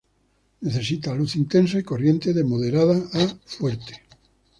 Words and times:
Necesita 0.61 1.13
luz 1.13 1.35
intensa 1.35 1.77
y 1.77 1.83
corriente 1.83 2.33
de 2.33 2.43
moderada 2.43 2.97
a 3.13 3.27
fuerte. 3.45 4.01